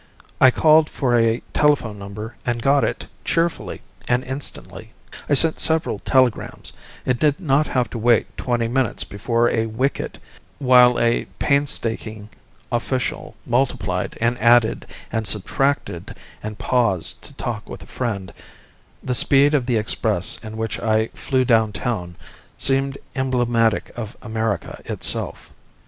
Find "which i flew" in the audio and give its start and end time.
20.57-21.45